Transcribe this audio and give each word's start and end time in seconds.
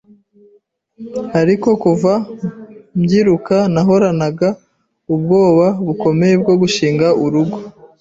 ariko 1.41 1.69
kuva 1.83 2.13
mbyiruka 2.97 3.57
nahoranaga 3.73 4.49
ubwoba 5.13 5.67
bukomeye 5.85 6.35
bwo 6.41 6.53
gushinga 6.61 7.07
urugo 7.23 7.57